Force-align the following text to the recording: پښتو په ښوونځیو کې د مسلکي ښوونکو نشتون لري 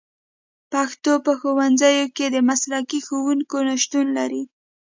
پښتو 0.71 1.13
په 1.25 1.31
ښوونځیو 1.39 2.05
کې 2.15 2.25
د 2.29 2.37
مسلکي 2.49 2.99
ښوونکو 3.05 3.57
نشتون 3.69 4.05
لري 4.17 4.43